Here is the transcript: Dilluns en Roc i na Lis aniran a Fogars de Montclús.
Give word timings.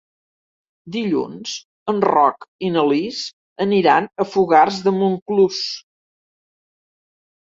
Dilluns 0.95 1.51
en 1.93 1.99
Roc 2.07 2.47
i 2.69 2.73
na 2.77 2.85
Lis 2.93 3.21
aniran 3.69 4.09
a 4.25 4.29
Fogars 4.33 4.81
de 4.89 4.95
Montclús. 4.99 5.61